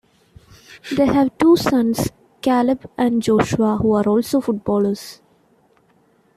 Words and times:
They 0.97 1.05
have 1.05 1.37
two 1.37 1.55
sons, 1.55 2.09
Caleb 2.41 2.89
and 2.97 3.21
Joshua, 3.21 3.77
who 3.79 3.93
are 3.93 4.09
also 4.09 4.41
footballers. 4.41 5.21